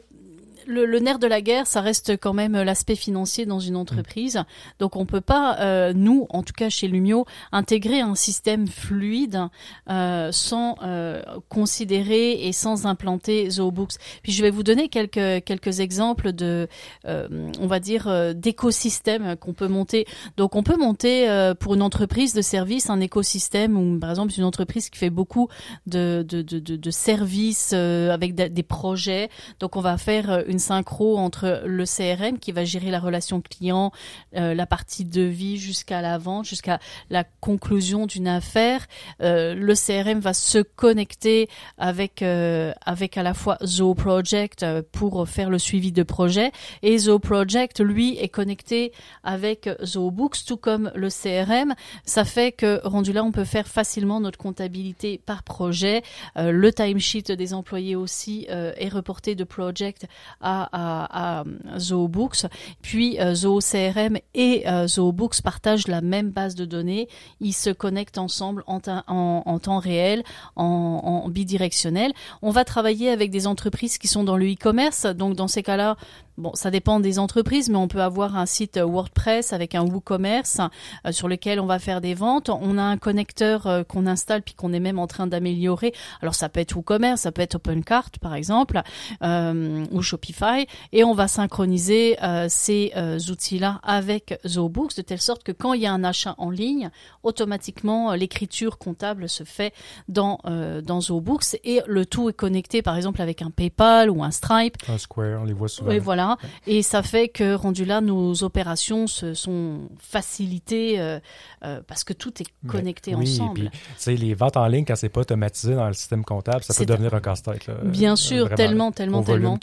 le, 0.68 1.00
nerf 1.00 1.20
de 1.20 1.28
la 1.28 1.42
guerre, 1.42 1.68
ça 1.68 1.82
reste 1.82 2.18
quand 2.18 2.34
même 2.34 2.54
l'aspect 2.62 2.96
financier 2.96 3.46
dans 3.46 3.60
une 3.60 3.76
entreprise. 3.76 4.44
Donc 4.80 4.96
on 4.96 5.06
peut 5.06 5.22
pas, 5.22 5.58
euh, 5.60 5.94
nous, 5.94 6.28
en 6.30 6.44
tout 6.44 6.54
cas 6.54 6.70
chez 6.70 6.88
Lumio, 6.88 7.26
intégrer 7.52 8.02
un 8.02 8.16
système 8.16 8.68
fluide 8.68 9.48
euh, 9.90 10.32
sans 10.32 10.76
euh, 10.84 11.22
considérer 11.50 12.48
et 12.48 12.52
sans 12.52 12.86
implanter 12.86 13.50
ZooBooks. 13.50 13.96
Puis 14.22 14.32
je 14.32 14.42
vais 14.42 14.50
vous 14.50 14.64
donner 14.64 14.90
quelques 14.90 15.44
quelques 15.46 15.80
exemples 15.80 16.34
de, 16.34 16.68
on 17.06 17.68
va 17.68 17.80
dire, 17.80 18.34
d'écosystèmes 18.36 19.36
qu'on 19.38 19.54
peut 19.54 19.68
monter. 19.68 20.06
Donc 20.38 20.56
on 20.56 20.64
peut 20.64 20.78
monter 20.78 21.54
pour 21.60 21.76
une 21.76 21.82
entreprise 21.82 22.34
de 22.34 22.42
service 22.42 22.90
un 22.90 23.00
écosystème 23.00 23.78
ou 23.78 24.00
par 24.00 24.10
exemple 24.10 24.34
une 24.38 24.44
entreprise 24.44 24.90
qui 24.90 24.98
fait 24.98 25.10
beaucoup 25.10 25.50
de 25.88 26.26
de 26.28 26.42
de, 26.42 26.60
de, 26.60 26.76
de 26.76 26.92
services 26.92 27.74
avec 27.74 28.36
des 28.36 28.64
projets. 28.64 29.30
Donc 29.60 29.76
on 29.76 29.82
va 29.82 29.98
faire 29.98 30.44
une 30.54 30.60
synchro 30.60 31.18
entre 31.18 31.64
le 31.66 31.84
CRM 31.86 32.38
qui 32.38 32.52
va 32.52 32.64
gérer 32.64 32.92
la 32.92 33.00
relation 33.00 33.42
client, 33.42 33.92
euh, 34.36 34.54
la 34.54 34.68
partie 34.68 35.04
devis 35.04 35.58
jusqu'à 35.58 36.02
la 36.02 36.20
vente, 36.20 36.46
jusqu'à 36.46 36.80
la 37.10 37.24
conclusion 37.24 38.06
d'une 38.06 38.28
affaire. 38.28 38.86
Euh, 39.22 39.56
le 39.56 39.74
CRM 39.74 40.20
va 40.20 40.34
se 40.34 40.60
connecter 40.60 41.50
avec 41.80 42.22
euh, 42.22 42.72
avec 42.86 43.18
à 43.18 43.24
la 43.24 43.34
fois 43.34 43.58
Zo 43.66 43.96
Project 43.96 44.66
pour 44.92 45.28
faire 45.28 45.50
le 45.50 45.58
suivi 45.58 45.92
de 45.92 46.04
projet 46.04 46.52
et 46.84 46.98
Zo 47.00 47.18
Project 47.18 47.80
lui 47.80 48.18
est 48.20 48.30
connecté 48.30 48.92
avec 49.24 49.68
Zo 49.84 50.12
Books 50.12 50.46
tout 50.46 50.58
comme 50.58 50.92
le 50.94 51.10
CRM. 51.10 51.74
Ça 52.06 52.26
fait 52.26 52.52
que 52.52 52.80
rendu 52.84 53.12
là 53.12 53.24
on 53.24 53.32
peut 53.32 53.44
faire 53.44 53.68
facilement 53.68 54.20
notre 54.20 54.38
comptabilité 54.38 55.20
par 55.26 55.42
projet. 55.42 56.04
le 56.36 56.72
timesheet 56.72 57.36
des 57.36 57.56
employés 57.56 57.96
aussi 57.96 58.46
est 58.50 58.90
reporté 58.90 59.34
de 59.34 59.44
project 59.44 60.06
à, 60.44 61.40
à, 61.40 61.44
ZooBooks. 61.78 62.46
Puis 62.82 63.20
euh, 63.20 63.34
ZooCRM 63.34 64.18
et 64.34 64.68
euh, 64.68 64.88
ZooBooks 64.88 65.42
partagent 65.42 65.88
la 65.88 66.02
même 66.02 66.30
base 66.30 66.56
de 66.56 66.66
données. 66.66 67.08
Ils 67.40 67.54
se 67.54 67.70
connectent 67.70 68.18
ensemble 68.18 68.64
en, 68.68 68.80
temps 68.80 69.80
réel, 69.80 70.24
en, 70.56 71.28
bidirectionnel. 71.30 72.14
On 72.42 72.52
va 72.52 72.66
travailler 72.66 73.10
avec 73.10 73.32
des 73.32 73.48
entreprises 73.48 73.98
qui 73.98 74.08
sont 74.08 74.24
dans 74.24 74.38
le 74.38 74.52
e-commerce. 74.52 75.06
Donc 75.06 75.36
dans 75.36 75.48
ces 75.48 75.64
cas-là, 75.64 75.98
Bon, 76.38 76.52
ça 76.56 76.72
dépend 76.72 77.00
des 77.00 77.20
entreprises, 77.20 77.70
mais 77.70 77.78
on 77.78 77.88
peut 77.88 78.02
avoir 78.02 78.36
un 78.38 78.48
site 78.48 78.80
WordPress 78.80 79.54
avec 79.54 79.76
un 79.76 79.84
WooCommerce 79.84 80.62
euh, 81.06 81.12
sur 81.12 81.28
lequel 81.28 81.60
on 81.60 81.68
va 81.68 81.78
faire 81.78 82.02
des 82.02 82.16
ventes. 82.16 82.50
On 82.50 82.80
a 82.80 82.82
un 82.82 82.98
connecteur 82.98 83.68
euh, 83.68 83.84
qu'on 83.84 84.08
installe 84.08 84.42
puis 84.42 84.56
qu'on 84.56 84.74
est 84.74 84.80
même 84.80 84.98
en 84.98 85.06
train 85.06 85.28
d'améliorer. 85.28 85.94
Alors 86.22 86.34
ça 86.34 86.50
peut 86.50 86.60
être 86.60 86.76
WooCommerce, 86.76 87.22
ça 87.22 87.32
peut 87.32 87.44
être 87.44 87.56
OpenCart 87.56 88.10
par 88.20 88.34
exemple 88.34 88.82
euh, 89.22 89.86
ou 89.92 90.02
Shopify, 90.02 90.66
et 90.92 91.04
on 91.04 91.14
va 91.14 91.28
synchroniser 91.28 92.18
ces 92.48 92.92
outils-là 93.30 93.80
avec 93.84 94.40
ZooBooks 94.48 94.96
de 94.98 95.02
telle 95.02 95.22
sorte 95.22 95.44
que 95.44 95.52
quand 95.52 95.74
il 95.74 95.82
y 95.82 95.86
a 95.86 95.94
un 95.94 96.04
achat 96.04 96.36
en 96.38 96.50
ligne, 96.50 96.90
automatiquement 97.22 98.14
l'écriture 98.14 98.78
comptable 98.78 99.30
se 99.30 99.44
fait 99.44 99.74
dans 100.08 100.40
dans 100.84 101.02
ZooBooks 101.02 101.58
et 101.64 101.82
le 101.86 102.06
tout 102.06 102.30
est 102.30 102.34
connecté 102.34 102.82
par 102.82 102.96
exemple 102.96 103.22
avec 103.22 103.42
un 103.42 103.52
PayPal 103.52 104.10
ou 104.10 104.24
un 104.24 104.32
Stripe. 104.32 104.78
Un 104.88 104.98
Square, 104.98 105.42
on 105.42 105.46
les 105.46 105.54
voit 105.54 105.68
souvent. 105.68 105.92
Et 105.92 106.00
voilà 106.00 106.23
et 106.68 106.82
ça 106.82 107.04
fait 107.04 107.30
que 107.30 107.56
rendu 107.56 107.86
là, 107.86 108.02
nos 108.02 108.44
opérations 108.44 109.08
se 109.08 109.34
sont 109.34 109.90
facilitées 110.00 111.00
euh, 111.00 111.20
euh, 111.64 111.82
parce 111.86 112.04
que 112.04 112.14
tout 112.14 112.34
est 112.42 112.48
connecté 112.68 113.16
ensemble. 113.16 113.72
puis, 114.00 114.18
les 114.18 114.34
ventes 114.34 114.58
en 114.58 114.68
ligne, 114.68 114.86
quand 114.86 114.96
c'est 114.96 115.10
pas 115.10 115.22
automatisé 115.22 115.76
dans 115.76 115.88
le 115.88 115.94
système 115.94 116.24
comptable, 116.24 116.64
ça 116.64 116.74
peut 116.74 116.86
devenir 116.86 117.14
un 117.14 117.20
casse-tête. 117.20 117.70
Bien 117.84 118.16
sûr, 118.16 118.50
tellement, 118.56 118.92
tellement, 118.92 119.24
tellement. 119.24 119.58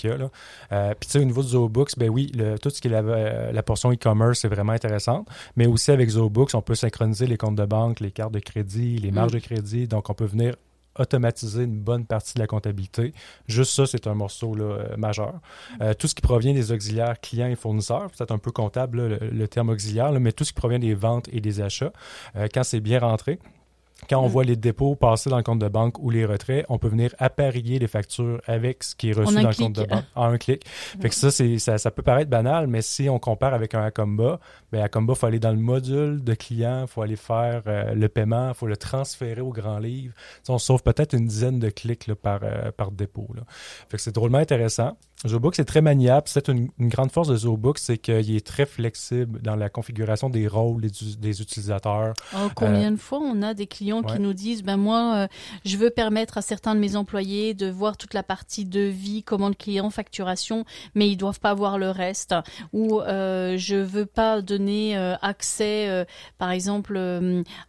Euh, 0.72 0.94
puis 0.98 1.06
tu 1.06 1.12
sais, 1.12 1.18
au 1.18 1.24
niveau 1.24 1.42
de 1.42 1.48
ZooBooks, 1.48 1.98
ben 1.98 2.08
oui, 2.08 2.32
tout 2.62 2.70
ce 2.70 2.80
qui 2.80 2.88
est 2.88 2.90
la, 2.90 3.52
la 3.52 3.62
portion 3.62 3.92
e-commerce, 3.92 4.40
c'est 4.40 4.48
vraiment 4.48 4.72
intéressant. 4.72 5.24
Mais 5.56 5.66
aussi 5.66 5.90
avec 5.90 6.08
ZooBooks, 6.10 6.54
on 6.54 6.62
peut 6.62 6.74
synchroniser 6.74 7.26
les 7.26 7.36
comptes 7.36 7.56
de 7.56 7.64
banque, 7.64 8.00
les 8.00 8.10
cartes 8.10 8.32
de 8.32 8.40
crédit, 8.40 8.98
les 8.98 9.10
marges 9.10 9.32
mm. 9.32 9.34
de 9.34 9.40
crédit. 9.40 9.88
Donc, 9.88 10.10
on 10.10 10.14
peut 10.14 10.26
venir 10.26 10.54
automatiser 10.98 11.64
une 11.64 11.78
bonne 11.78 12.04
partie 12.04 12.34
de 12.34 12.40
la 12.40 12.46
comptabilité. 12.46 13.12
Juste 13.46 13.72
ça, 13.72 13.86
c'est 13.86 14.06
un 14.06 14.14
morceau 14.14 14.54
euh, 14.58 14.96
majeur. 14.96 15.40
Euh, 15.80 15.94
tout 15.94 16.08
ce 16.08 16.14
qui 16.14 16.22
provient 16.22 16.52
des 16.52 16.72
auxiliaires 16.72 17.20
clients 17.20 17.48
et 17.48 17.56
fournisseurs, 17.56 18.10
c'est 18.14 18.30
un 18.30 18.38
peu 18.38 18.50
comptable 18.50 19.18
le, 19.30 19.48
terme 19.48 19.70
auxiliaire, 19.70 20.12
mais 20.12 20.32
tout 20.32 20.44
ce 20.44 20.52
qui 20.52 20.60
provient 20.60 20.78
des 20.78 20.94
ventes 20.94 21.28
et 21.32 21.40
des 21.40 21.60
achats, 21.60 21.92
euh, 22.36 22.48
quand 22.52 22.64
c'est 22.64 22.80
bien 22.80 23.00
rentré, 23.00 23.38
quand 24.08 24.20
on 24.20 24.26
Mm. 24.26 24.30
voit 24.30 24.44
les 24.44 24.56
dépôts 24.56 24.94
passer 24.96 25.30
dans 25.30 25.36
le 25.36 25.42
compte 25.42 25.58
de 25.58 25.68
banque 25.68 25.98
ou 25.98 26.10
les 26.10 26.24
retraits, 26.24 26.64
on 26.68 26.78
peut 26.78 26.88
venir 26.88 27.14
apparier 27.18 27.78
les 27.78 27.86
factures 27.86 28.40
avec 28.46 28.82
ce 28.84 28.94
qui 28.94 29.10
est 29.10 29.12
reçu 29.12 29.34
dans 29.34 29.48
le 29.48 29.54
compte 29.54 29.74
de 29.74 29.84
banque 29.84 30.04
en 30.14 30.24
un 30.24 30.38
clic. 30.38 30.64
Fait 30.66 31.08
que 31.08 31.14
ça, 31.14 31.30
c'est, 31.30 31.58
ça, 31.58 31.78
ça 31.78 31.90
peut 31.90 32.02
paraître 32.02 32.30
banal, 32.30 32.66
mais 32.66 32.82
si 32.82 33.08
on 33.08 33.18
compare 33.18 33.54
avec 33.54 33.74
un 33.74 33.82
Acomba, 33.82 34.40
ben 34.72 34.82
Acomba, 34.82 35.14
faut 35.14 35.26
aller 35.26 35.38
dans 35.40 35.50
le 35.50 35.58
module 35.58 36.22
de 36.22 36.34
client, 36.34 36.86
faut 36.86 37.02
aller 37.02 37.16
faire 37.16 37.62
euh, 37.66 37.94
le 37.94 38.08
paiement, 38.08 38.54
faut 38.54 38.66
le 38.66 38.76
transférer 38.76 39.40
au 39.40 39.50
grand 39.50 39.78
livre. 39.78 40.14
Tu 40.14 40.22
sais, 40.44 40.52
on 40.52 40.58
sauve 40.58 40.82
peut-être 40.82 41.14
une 41.14 41.26
dizaine 41.26 41.58
de 41.58 41.70
clics 41.70 42.06
là, 42.06 42.14
par, 42.14 42.40
euh, 42.42 42.70
par 42.72 42.90
dépôt. 42.92 43.28
Là. 43.34 43.42
Fait 43.88 43.96
que 43.96 44.02
c'est 44.02 44.14
drôlement 44.14 44.38
intéressant. 44.38 44.96
ZooBook, 45.26 45.54
c'est 45.54 45.66
très 45.66 45.82
maniable. 45.82 46.22
C'est 46.26 46.48
une, 46.48 46.70
une 46.78 46.88
grande 46.88 47.12
force 47.12 47.28
de 47.28 47.36
ZooBook, 47.36 47.78
c'est 47.78 47.98
qu'il 47.98 48.34
est 48.34 48.46
très 48.46 48.64
flexible 48.64 49.42
dans 49.42 49.56
la 49.56 49.68
configuration 49.68 50.30
des 50.30 50.48
rôles 50.48 50.80
des, 50.80 50.90
des 51.18 51.42
utilisateurs. 51.42 52.14
Oh, 52.34 52.48
combien 52.54 52.90
de 52.90 52.96
fois 52.96 53.18
on 53.18 53.42
a 53.42 53.52
des 53.52 53.66
clients 53.66 53.89
ouais. 53.98 54.12
qui 54.16 54.20
nous 54.20 54.32
disent 54.32 54.62
ben 54.62 54.76
moi 54.76 55.14
euh, 55.14 55.26
je 55.64 55.76
veux 55.76 55.90
permettre 55.90 56.38
à 56.38 56.42
certains 56.42 56.74
de 56.74 56.80
mes 56.80 56.96
employés 56.96 57.54
de 57.54 57.68
voir 57.70 57.96
toute 57.96 58.14
la 58.14 58.22
partie 58.22 58.64
devis, 58.64 59.22
commande 59.22 59.56
client, 59.56 59.90
facturation, 59.90 60.64
mais 60.94 61.08
ils 61.08 61.16
doivent 61.16 61.40
pas 61.40 61.54
voir 61.54 61.78
le 61.78 61.90
reste. 61.90 62.34
Ou 62.72 63.00
euh, 63.00 63.56
je 63.58 63.76
veux 63.76 64.06
pas 64.06 64.40
donner 64.42 64.96
euh, 64.96 65.14
accès, 65.22 65.88
euh, 65.88 66.04
par 66.38 66.50
exemple, 66.50 66.96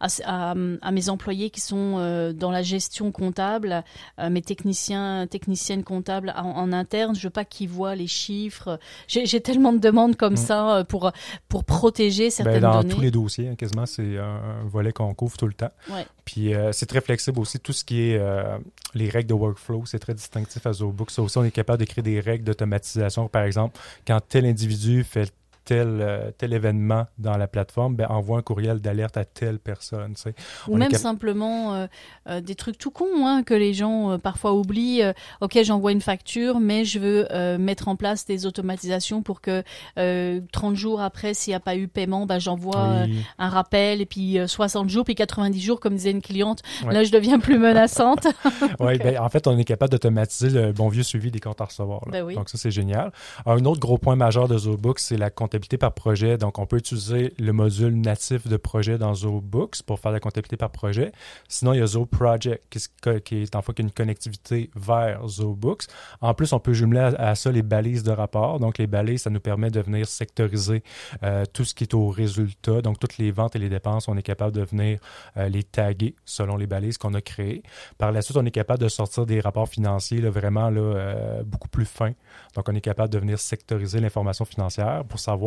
à, 0.00 0.06
à- 0.24 0.54
à 0.82 0.90
mes 0.92 1.08
employés 1.08 1.50
qui 1.50 1.60
sont 1.60 2.32
dans 2.34 2.50
la 2.50 2.62
gestion 2.62 3.12
comptable, 3.12 3.82
mes 4.30 4.42
techniciens, 4.42 5.26
techniciennes 5.28 5.84
comptables 5.84 6.32
en, 6.36 6.50
en 6.50 6.72
interne. 6.72 7.14
Je 7.14 7.22
veux 7.24 7.30
pas 7.30 7.44
qu'ils 7.44 7.68
voient 7.68 7.94
les 7.94 8.06
chiffres. 8.06 8.78
J'ai 9.08 9.40
tellement 9.40 9.72
de 9.72 9.78
demandes 9.78 10.16
comme 10.16 10.32
Mm. 10.34 10.36
ça 10.36 10.84
pour 10.88 11.10
pour 11.48 11.64
protéger 11.64 12.24
Ben, 12.24 12.30
certaines 12.30 12.60
dans 12.62 12.80
données. 12.82 12.94
tous 12.94 13.00
les 13.00 13.10
dossiers, 13.10 13.48
hein, 13.48 13.54
quasiment, 13.54 13.86
c'est 13.86 14.18
un, 14.18 14.22
un 14.24 14.64
volet 14.64 14.92
qu'on 14.92 15.12
couvre 15.14 15.36
tout 15.36 15.46
le 15.46 15.52
temps. 15.54 15.70
Ouais. 15.90 16.06
Puis 16.24 16.54
euh, 16.54 16.72
c'est 16.72 16.86
très 16.86 17.00
flexible 17.00 17.38
aussi. 17.40 17.58
Tout 17.58 17.72
ce 17.72 17.84
qui 17.84 18.10
est 18.10 18.18
euh, 18.18 18.58
les 18.94 19.08
règles 19.08 19.28
de 19.28 19.34
workflow, 19.34 19.84
c'est 19.86 19.98
très 19.98 20.14
distinctif 20.14 20.66
à 20.66 20.72
ZooBook. 20.72 21.10
Ça 21.10 21.22
aussi, 21.22 21.38
on 21.38 21.44
est 21.44 21.50
capable 21.50 21.78
d'écrire 21.78 22.04
des 22.04 22.20
règles 22.20 22.44
d'automatisation. 22.44 23.28
Par 23.28 23.42
exemple, 23.42 23.78
quand 24.06 24.20
tel 24.28 24.46
individu 24.46 25.04
fait 25.04 25.32
tel, 25.64 25.98
euh, 26.00 26.30
tel 26.36 26.52
événement 26.52 27.06
dans 27.18 27.36
la 27.36 27.46
plateforme, 27.46 27.94
ben, 27.96 28.06
envoie 28.08 28.38
un 28.38 28.42
courriel 28.42 28.80
d'alerte 28.80 29.16
à 29.16 29.24
telle 29.24 29.58
personne. 29.58 30.14
tu 30.14 30.22
sais. 30.22 30.34
Ou 30.68 30.74
On 30.74 30.76
même 30.78 30.90
cap- 30.90 31.00
simplement 31.00 31.74
euh, 31.74 31.86
euh, 32.28 32.40
des 32.40 32.54
trucs 32.54 32.78
tout 32.78 32.90
cons 32.90 33.26
hein, 33.26 33.42
que 33.42 33.54
les 33.54 33.72
gens 33.74 34.12
euh, 34.12 34.18
parfois 34.18 34.52
oublient. 34.54 35.02
Euh, 35.02 35.12
ok, 35.40 35.58
j'envoie 35.62 35.92
une 35.92 36.00
facture, 36.00 36.60
mais 36.60 36.84
je 36.84 36.98
veux 36.98 37.26
euh, 37.32 37.58
mettre 37.58 37.88
en 37.88 37.96
place 37.96 38.24
des 38.26 38.46
automatisations 38.46 39.22
pour 39.22 39.40
que 39.40 39.62
euh, 39.98 40.40
30 40.52 40.74
jours 40.76 41.00
après, 41.00 41.34
s'il 41.34 41.52
n'y 41.52 41.56
a 41.56 41.60
pas 41.60 41.76
eu 41.76 41.88
paiement, 41.88 42.26
bah, 42.26 42.38
j'envoie 42.38 43.02
Oui. 43.04 43.24
un 43.38 43.48
rappel. 43.48 44.00
Et 44.00 44.06
puis 44.06 44.38
euh, 44.38 44.46
60 44.46 44.88
jours, 44.90 45.04
puis 45.04 45.14
90 45.14 45.60
jours, 45.60 45.80
comme 45.80 45.94
disait 45.94 46.10
une 46.10 46.22
cliente. 46.22 46.62
Ouais. 46.84 46.92
Là, 46.92 47.04
je 47.04 47.12
deviens 47.12 47.38
plus 47.38 47.58
menaçante. 47.58 48.26
Ouais, 48.80 48.98
ben, 48.98 49.18
en 49.18 49.28
fait, 49.28 49.46
on 49.46 49.56
est 49.58 49.64
capable 49.64 49.92
d'automatiser 49.92 50.50
le 50.50 50.72
bon 50.72 50.88
vieux 50.88 51.02
suivi 51.04 51.30
des 51.30 51.38
comptes 51.40 51.60
à 51.60 51.66
recevoir. 51.66 52.00
Ben 52.10 52.24
oui. 52.24 52.34
Donc 52.34 52.48
ça, 52.48 52.58
c'est 52.58 52.70
génial. 52.70 53.12
Un 53.46 53.64
autre 53.64 53.80
gros 53.80 53.98
point 53.98 54.16
majeur 54.16 54.48
de 54.48 54.58
ZooBooks, 54.58 54.98
c'est 54.98 55.16
la 55.16 55.30
comptabilité 55.30 55.51
par 55.78 55.92
projet. 55.92 56.38
Donc, 56.38 56.58
on 56.58 56.66
peut 56.66 56.78
utiliser 56.78 57.34
le 57.38 57.52
module 57.52 58.00
natif 58.00 58.46
de 58.46 58.56
projet 58.56 58.98
dans 58.98 59.14
ZooBooks 59.14 59.82
pour 59.82 59.98
faire 59.98 60.12
la 60.12 60.20
comptabilité 60.20 60.56
par 60.56 60.70
projet. 60.70 61.12
Sinon, 61.48 61.72
il 61.74 61.80
y 61.80 61.82
a 61.82 61.86
ZooProject 61.86 62.62
qui, 62.70 62.80
se- 62.80 63.18
qui 63.18 63.42
est 63.42 63.56
en 63.56 63.62
fait 63.62 63.78
une 63.78 63.90
connectivité 63.90 64.70
vers 64.74 65.26
ZooBooks. 65.26 65.84
En 66.20 66.34
plus, 66.34 66.52
on 66.52 66.58
peut 66.60 66.72
jumeler 66.72 67.12
à, 67.18 67.34
ça 67.34 67.50
les 67.52 67.62
balises 67.62 68.02
de 68.02 68.12
rapport. 68.12 68.60
Donc, 68.60 68.78
les 68.78 68.86
balises, 68.86 69.22
ça 69.22 69.30
nous 69.30 69.40
permet 69.40 69.70
de 69.70 69.80
venir 69.80 70.06
sectoriser 70.06 70.82
euh, 71.22 71.44
tout 71.52 71.64
ce 71.64 71.74
qui 71.74 71.84
est 71.84 71.94
au 71.94 72.08
résultat. 72.08 72.80
Donc, 72.82 72.98
toutes 72.98 73.18
les 73.18 73.30
ventes 73.30 73.56
et 73.56 73.58
les 73.58 73.68
dépenses, 73.68 74.08
on 74.08 74.16
est 74.16 74.22
capable 74.22 74.52
de 74.56 74.62
venir 74.62 74.98
euh, 75.36 75.48
les 75.48 75.62
taguer 75.62 76.14
selon 76.24 76.56
les 76.56 76.66
balises 76.66 76.98
qu'on 76.98 77.14
a 77.14 77.20
créées. 77.20 77.62
Par 77.98 78.12
la 78.12 78.22
suite, 78.22 78.36
on 78.36 78.46
est 78.46 78.50
capable 78.50 78.82
de 78.82 78.88
sortir 78.88 79.26
des 79.26 79.40
rapports 79.40 79.68
financiers 79.68 80.20
vraiment 80.20 80.70
euh, 80.72 81.42
beaucoup 81.44 81.68
plus 81.68 81.84
fins. 81.84 82.12
Donc, 82.54 82.68
on 82.68 82.74
est 82.74 82.80
capable 82.80 83.12
de 83.12 83.18
venir 83.18 83.38
sectoriser 83.38 84.00
l'information 84.00 84.44
financière 84.44 85.04
pour 85.04 85.18
savoir, 85.18 85.41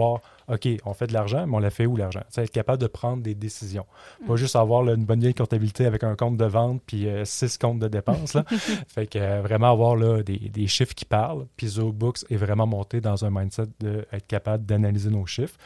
OK, 0.47 0.67
on 0.85 0.93
fait 0.93 1.07
de 1.07 1.13
l'argent, 1.13 1.47
mais 1.47 1.55
on 1.55 1.59
la 1.59 1.69
fait 1.69 1.85
où 1.85 1.95
l'argent? 1.95 2.21
C'est 2.29 2.43
être 2.43 2.51
capable 2.51 2.81
de 2.81 2.87
prendre 2.87 3.23
des 3.23 3.33
décisions. 3.33 3.85
Pas 4.27 4.35
juste 4.35 4.55
avoir 4.55 4.83
là, 4.83 4.93
une 4.93 5.05
bonne 5.05 5.19
vieille 5.19 5.33
comptabilité 5.33 5.85
avec 5.85 6.03
un 6.03 6.15
compte 6.15 6.37
de 6.37 6.45
vente 6.45 6.81
puis 6.85 7.07
euh, 7.07 7.25
six 7.25 7.57
comptes 7.57 7.79
de 7.79 7.87
dépenses. 7.87 8.33
Là. 8.33 8.43
fait 8.87 9.07
que 9.07 9.17
euh, 9.17 9.41
vraiment 9.41 9.71
avoir 9.71 9.95
là, 9.95 10.21
des, 10.21 10.37
des 10.37 10.67
chiffres 10.67 10.93
qui 10.93 11.05
parlent. 11.05 11.47
Puis 11.57 11.67
ZooBooks 11.67 12.25
est 12.29 12.37
vraiment 12.37 12.67
monté 12.67 13.01
dans 13.01 13.25
un 13.25 13.29
mindset 13.31 13.67
d'être 13.79 14.27
capable 14.27 14.65
d'analyser 14.65 15.09
nos 15.09 15.25
chiffres. 15.25 15.57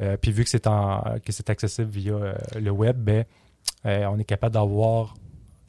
Euh, 0.00 0.16
puis 0.16 0.30
vu 0.30 0.44
que 0.44 0.50
c'est 0.50 0.68
en 0.68 1.02
que 1.24 1.32
c'est 1.32 1.50
accessible 1.50 1.90
via 1.90 2.34
le 2.54 2.70
web, 2.70 2.96
ben, 2.98 3.24
on 3.84 4.18
est 4.18 4.24
capable 4.24 4.54
d'avoir 4.54 5.14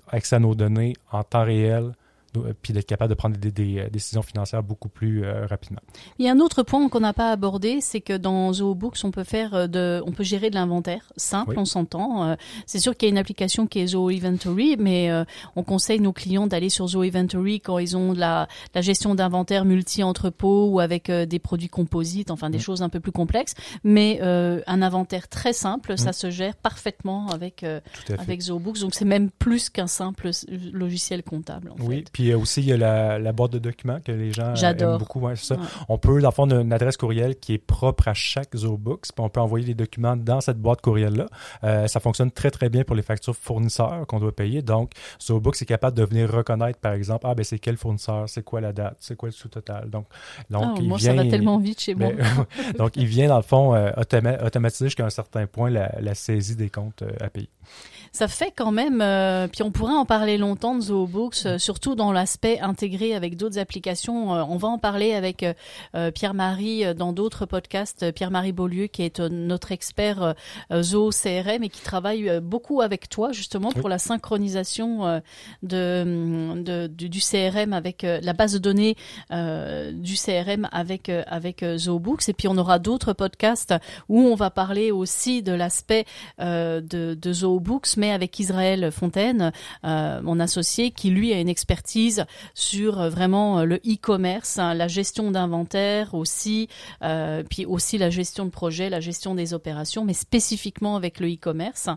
accès 0.07 0.35
à 0.35 0.39
nos 0.39 0.53
données 0.53 0.93
en 1.11 1.23
temps 1.23 1.43
réel, 1.43 1.93
puis 2.61 2.73
d'être 2.73 2.85
capable 2.87 3.09
de 3.09 3.15
prendre 3.15 3.37
des, 3.37 3.51
des, 3.51 3.75
des 3.75 3.89
décisions 3.89 4.21
financières 4.21 4.63
beaucoup 4.63 4.89
plus 4.89 5.23
euh, 5.23 5.45
rapidement. 5.45 5.81
Il 6.17 6.25
y 6.25 6.29
a 6.29 6.31
un 6.31 6.39
autre 6.39 6.63
point 6.63 6.87
qu'on 6.89 6.99
n'a 6.99 7.13
pas 7.13 7.31
abordé, 7.31 7.79
c'est 7.81 8.01
que 8.01 8.17
dans 8.17 8.51
ZooBooks, 8.53 8.97
on 9.03 9.11
peut 9.11 9.23
faire 9.23 9.53
euh, 9.53 9.67
de, 9.67 10.01
on 10.05 10.11
peut 10.11 10.23
gérer 10.23 10.49
de 10.49 10.55
l'inventaire 10.55 11.11
simple, 11.17 11.51
Oui. 11.51 11.55
on 11.59 11.65
s'entend. 11.65 12.23
Euh, 12.23 12.35
c'est 12.65 12.79
sûr 12.79 12.95
qu'il 12.97 13.07
y 13.07 13.09
a 13.09 13.13
une 13.13 13.17
application 13.17 13.67
qui 13.67 13.79
est 13.79 13.87
Zoo 13.87 14.09
Inventory, 14.09 14.75
mais 14.77 15.09
euh, 15.11 15.23
on 15.55 15.63
conseille 15.63 15.99
nos 15.99 16.13
clients 16.13 16.47
d'aller 16.47 16.69
sur 16.69 16.87
Zoo 16.87 17.01
Inventory 17.01 17.61
quand 17.61 17.77
ils 17.79 17.95
ont 17.97 18.13
de 18.13 18.19
la, 18.19 18.47
la 18.73 18.81
gestion 18.81 19.15
d'inventaire 19.15 19.65
multi-entrepôt 19.65 20.67
ou 20.69 20.79
avec 20.79 21.09
euh, 21.09 21.25
des 21.25 21.39
produits 21.39 21.69
composites, 21.69 22.31
enfin 22.31 22.49
des 22.49 22.57
Mm. 22.57 22.61
choses 22.61 22.81
un 22.81 22.89
peu 22.89 22.99
plus 22.99 23.11
complexes. 23.11 23.53
Mais 23.83 24.19
euh, 24.21 24.61
un 24.67 24.81
inventaire 24.81 25.27
très 25.27 25.53
simple, 25.53 25.97
ça 25.97 26.09
Mm. 26.09 26.13
se 26.13 26.29
gère 26.29 26.55
parfaitement 26.55 27.27
avec 27.29 27.63
euh, 27.63 27.79
avec 28.17 28.41
ZooBooks. 28.41 28.79
Donc 28.79 28.93
c'est 28.95 29.05
même 29.05 29.29
plus 29.31 29.69
qu'un 29.69 29.87
simple 29.87 30.29
logiciel 30.73 31.23
comptable. 31.23 31.71
En 31.71 31.85
Oui, 31.85 31.97
fait. 31.99 32.09
puis 32.11 32.28
euh, 32.31 32.37
aussi, 32.37 32.61
il 32.61 32.67
y 32.67 32.73
a 32.73 32.77
la, 32.77 33.19
la 33.19 33.31
boîte 33.31 33.51
de 33.51 33.59
documents 33.59 33.99
que 33.99 34.11
les 34.11 34.31
gens 34.31 34.53
euh, 34.55 34.73
aiment 34.73 34.97
beaucoup. 34.97 35.19
Ouais, 35.19 35.35
ça. 35.35 35.55
Ouais. 35.55 35.61
On 35.87 35.97
peut, 35.97 36.21
dans 36.21 36.29
le 36.29 36.33
fond, 36.33 36.47
une 36.49 36.73
adresse 36.73 36.97
courriel 36.97 37.35
qui 37.37 37.53
est 37.53 37.57
propre 37.57 38.07
à 38.07 38.13
chaque 38.13 38.55
ZooBooks, 38.55 39.11
puis 39.13 39.23
on 39.23 39.29
peut 39.29 39.39
envoyer 39.41 39.65
les 39.65 39.73
documents 39.75 40.15
dans 40.15 40.41
cette 40.41 40.57
boîte 40.59 40.81
courriel-là. 40.81 41.27
Euh, 41.63 41.87
ça 41.87 41.99
fonctionne 41.99 42.31
très, 42.31 42.51
très 42.51 42.69
bien 42.69 42.83
pour 42.83 42.95
les 42.95 43.01
factures 43.01 43.35
fournisseurs 43.35 44.05
qu'on 44.07 44.19
doit 44.19 44.35
payer. 44.35 44.61
Donc, 44.61 44.91
ZooBooks 45.21 45.61
est 45.61 45.65
capable 45.65 45.97
de 45.97 46.03
venir 46.03 46.31
reconnaître, 46.31 46.79
par 46.79 46.93
exemple, 46.93 47.25
ah, 47.27 47.35
ben 47.35 47.43
c'est 47.43 47.59
quel 47.59 47.77
fournisseur, 47.77 48.27
c'est 48.27 48.43
quoi 48.43 48.61
la 48.61 48.73
date, 48.73 48.97
c'est 48.99 49.15
quoi 49.15 49.29
le 49.29 49.33
sous-total. 49.33 49.89
Donc, 49.89 50.05
donc 50.49 50.63
Ah, 50.65 50.73
il 50.79 50.87
moi, 50.87 50.97
vient... 50.97 51.15
ça 51.15 51.23
va 51.23 51.29
tellement 51.29 51.57
vite 51.57 51.81
chez 51.81 51.95
moi. 51.95 52.09
Ben, 52.11 52.45
donc, 52.77 52.95
il 52.95 53.05
vient, 53.05 53.27
dans 53.27 53.37
le 53.37 53.43
fond, 53.43 53.73
euh, 53.75 53.91
automa- 53.97 54.43
automatiser 54.45 54.85
jusqu'à 54.85 55.05
un 55.05 55.09
certain 55.09 55.47
point 55.47 55.69
la, 55.69 55.93
la 55.99 56.15
saisie 56.15 56.55
des 56.55 56.69
comptes 56.69 57.01
euh, 57.01 57.11
à 57.21 57.29
payer. 57.29 57.49
Ça 58.11 58.27
fait 58.27 58.51
quand 58.55 58.71
même, 58.71 59.01
euh, 59.01 59.47
puis 59.47 59.61
on 59.63 59.71
pourrait 59.71 59.93
en 59.93 60.05
parler 60.05 60.37
longtemps 60.37 60.75
de 60.75 60.81
ZooBooks, 60.81 61.45
euh, 61.45 61.57
surtout 61.57 61.95
dans 61.95 62.11
l'aspect 62.11 62.59
intégré 62.59 63.13
avec 63.15 63.37
d'autres 63.37 63.59
applications. 63.59 64.33
Euh, 64.35 64.43
on 64.49 64.57
va 64.57 64.67
en 64.67 64.77
parler 64.79 65.13
avec 65.13 65.43
euh, 65.43 65.53
euh, 65.95 66.11
Pierre-Marie 66.11 66.85
euh, 66.85 66.93
dans 66.93 67.13
d'autres 67.13 67.45
podcasts. 67.45 68.11
Pierre-Marie 68.11 68.51
Beaulieu, 68.51 68.87
qui 68.87 69.03
est 69.03 69.19
notre 69.19 69.71
expert 69.71 70.33
Zoo 70.81 71.11
CRM 71.11 71.63
et 71.63 71.69
qui 71.69 71.81
travaille 71.81 72.39
beaucoup 72.41 72.81
avec 72.81 73.09
toi 73.09 73.31
justement 73.31 73.71
pour 73.71 73.85
Oui. 73.85 73.91
la 73.91 73.99
synchronisation 73.99 75.05
euh, 75.05 75.19
de, 75.63 76.61
de- 76.63 76.87
du, 76.87 77.09
du 77.09 77.19
CRM 77.19 77.73
avec 77.73 78.03
euh, 78.03 78.19
la 78.23 78.33
base 78.33 78.53
de 78.53 78.57
données 78.59 78.95
euh, 79.31 79.91
du 79.91 80.15
CRM 80.15 80.67
avec 80.71 81.09
euh, 81.09 81.23
avec 81.27 81.63
ZooBooks. 81.63 82.29
Et 82.29 82.33
puis 82.33 82.47
on 82.47 82.57
aura 82.57 82.79
d'autres 82.79 83.13
podcasts 83.13 83.73
où 84.07 84.19
on 84.21 84.35
va 84.35 84.49
parler 84.49 84.91
aussi 84.91 85.43
de 85.43 85.51
l'aspect 85.51 86.05
euh, 86.39 86.81
de, 86.81 87.13
de 87.19 87.33
ZooBooks, 87.33 87.97
mais 87.99 88.11
avec 88.11 88.39
Israël 88.39 88.91
Fontaine, 88.91 89.51
euh, 89.83 90.21
mon 90.23 90.39
associé, 90.39 90.91
qui 90.91 91.11
lui 91.11 91.33
a 91.33 91.39
une 91.39 91.49
expertise 91.49 92.25
sur 92.55 92.99
euh, 92.99 93.09
vraiment 93.09 93.59
euh, 93.59 93.65
le 93.65 93.75
e-commerce, 93.85 94.57
hein, 94.57 94.73
la 94.73 94.87
gestion 94.87 95.29
d'inventaire 95.31 96.15
aussi, 96.15 96.69
puis 97.49 97.65
aussi 97.65 97.97
la 97.97 98.09
gestion 98.09 98.45
de 98.45 98.49
projet, 98.49 98.89
la 98.89 99.01
gestion 99.01 99.35
des 99.35 99.53
opérations, 99.53 100.05
mais 100.05 100.13
spécifiquement 100.13 100.95
avec 100.95 101.19
le 101.19 101.27
e-commerce. 101.27 101.89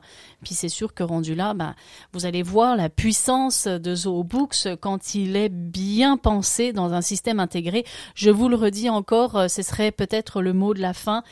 Puis 0.42 0.54
c'est 0.54 0.68
sûr 0.68 0.92
que 0.92 1.04
rendu 1.04 1.34
là, 1.34 1.54
bah, 1.54 1.76
vous 2.12 2.26
allez 2.26 2.42
voir 2.42 2.76
la 2.76 2.88
puissance 2.88 3.68
de 3.68 3.94
ZooBooks 3.94 4.76
quand 4.80 5.14
il 5.14 5.36
est 5.36 5.48
bien 5.48 6.16
pensé 6.16 6.72
dans 6.72 6.92
un 6.92 7.00
système 7.00 7.38
intégré. 7.38 7.84
Je 8.16 8.30
vous 8.30 8.48
le 8.48 8.56
redis 8.56 8.90
encore, 8.90 9.48
ce 9.48 9.62
serait 9.62 9.92
peut-être 9.92 10.42
le 10.42 10.52
mot 10.52 10.74
de 10.74 10.80
la 10.80 10.94
fin 10.94 11.22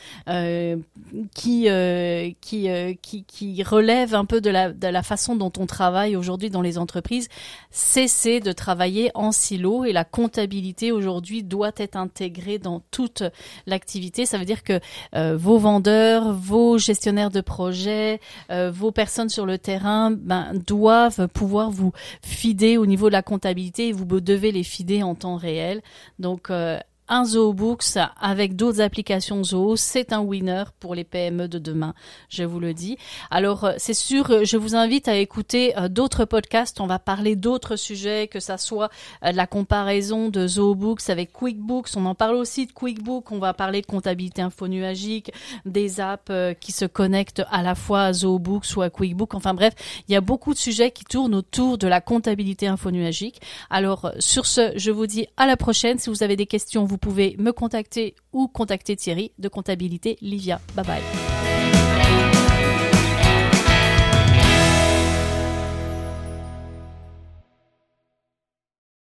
qui, 1.35 1.67
qui, 2.41 3.23
qui 3.25 3.63
relève 3.63 4.15
un 4.15 4.25
peu 4.25 4.39
de 4.39 4.49
la, 4.49 4.60
de 4.69 4.87
la 4.87 5.03
façon 5.03 5.35
dont 5.35 5.51
on 5.57 5.65
travaille 5.65 6.15
aujourd'hui 6.15 6.49
dans 6.49 6.61
les 6.61 6.77
entreprises. 6.77 7.27
Cesser 7.69 8.39
de 8.39 8.51
travailler 8.51 9.11
en 9.13 9.31
silo 9.31 9.85
et 9.85 9.93
la 9.93 10.03
comptabilité 10.03 10.91
aujourd'hui 10.91 11.43
doit 11.43 11.71
être 11.77 11.95
intégrée 11.95 12.59
dans 12.59 12.81
toute 12.91 13.23
l'activité. 13.65 14.25
Ça 14.25 14.37
veut 14.37 14.45
dire 14.45 14.63
que 14.63 14.79
euh, 15.15 15.37
vos 15.37 15.57
vendeurs, 15.57 16.33
vos 16.33 16.77
gestionnaires 16.77 17.31
de 17.31 17.41
projets, 17.41 18.19
euh, 18.51 18.71
vos 18.71 18.91
personnes 18.91 19.29
sur 19.29 19.45
le 19.45 19.57
terrain 19.57 20.11
ben, 20.11 20.53
doivent 20.65 21.27
pouvoir 21.27 21.71
vous 21.71 21.91
fider 22.21 22.77
au 22.77 22.85
niveau 22.85 23.07
de 23.07 23.13
la 23.13 23.21
comptabilité 23.21 23.89
et 23.89 23.91
vous 23.91 24.05
devez 24.19 24.51
les 24.51 24.63
fider 24.63 25.03
en 25.03 25.15
temps 25.15 25.35
réel. 25.35 25.81
Donc, 26.19 26.49
euh, 26.49 26.79
un 27.11 27.25
ZooBooks 27.25 27.97
avec 28.19 28.55
d'autres 28.55 28.79
applications 28.79 29.43
Zoo, 29.43 29.75
c'est 29.75 30.13
un 30.13 30.21
winner 30.21 30.63
pour 30.79 30.95
les 30.95 31.03
PME 31.03 31.49
de 31.49 31.59
demain, 31.59 31.93
je 32.29 32.45
vous 32.45 32.61
le 32.61 32.73
dis. 32.73 32.97
Alors, 33.29 33.65
euh, 33.65 33.73
c'est 33.77 33.93
sûr, 33.93 34.45
je 34.45 34.55
vous 34.55 34.75
invite 34.75 35.09
à 35.09 35.17
écouter 35.17 35.77
euh, 35.77 35.89
d'autres 35.89 36.23
podcasts. 36.23 36.79
On 36.79 36.87
va 36.87 36.99
parler 36.99 37.35
d'autres 37.35 37.75
sujets, 37.75 38.29
que 38.29 38.39
ça 38.39 38.57
soit 38.57 38.89
euh, 39.25 39.33
la 39.33 39.45
comparaison 39.45 40.29
de 40.29 40.47
ZooBooks 40.47 41.09
avec 41.09 41.33
QuickBooks. 41.33 41.89
On 41.97 42.05
en 42.05 42.15
parle 42.15 42.35
aussi 42.35 42.65
de 42.65 42.71
QuickBooks. 42.71 43.29
On 43.33 43.39
va 43.39 43.53
parler 43.53 43.81
de 43.81 43.87
comptabilité 43.87 44.41
infonuagique, 44.41 45.33
des 45.65 45.99
apps 45.99 46.31
qui 46.61 46.71
se 46.71 46.85
connectent 46.85 47.43
à 47.51 47.61
la 47.61 47.75
fois 47.75 48.03
à 48.03 48.13
ZooBooks 48.13 48.77
ou 48.77 48.83
à 48.83 48.89
QuickBooks. 48.89 49.33
Enfin 49.33 49.53
bref, 49.53 49.73
il 50.07 50.13
y 50.13 50.15
a 50.15 50.21
beaucoup 50.21 50.53
de 50.53 50.59
sujets 50.59 50.91
qui 50.91 51.03
tournent 51.03 51.35
autour 51.35 51.77
de 51.77 51.87
la 51.87 51.99
comptabilité 51.99 52.67
infonuagique. 52.67 53.41
Alors, 53.69 54.13
sur 54.19 54.45
ce, 54.45 54.71
je 54.77 54.91
vous 54.91 55.07
dis 55.07 55.27
à 55.35 55.45
la 55.45 55.57
prochaine. 55.57 55.99
Si 55.99 56.09
vous 56.09 56.23
avez 56.23 56.37
des 56.37 56.45
questions, 56.45 56.85
vous 56.85 57.00
pouvez 57.01 57.35
me 57.37 57.51
contacter 57.51 58.15
ou 58.31 58.47
contacter 58.47 58.95
Thierry 58.95 59.33
de 59.37 59.49
comptabilité 59.49 60.17
Livia. 60.21 60.61
Bye 60.75 60.85
bye. 60.85 61.40